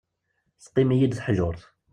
[0.63, 1.61] Teqqim-iyi-d teḥjurt.